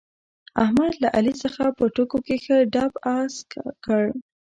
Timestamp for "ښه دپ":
2.43-2.93